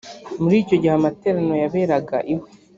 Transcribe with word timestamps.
muri 0.41 0.55
icyo 0.63 0.75
gihe 0.81 0.93
amateraniro 0.97 1.55
yaberaga 1.63 2.17
iwe. 2.33 2.47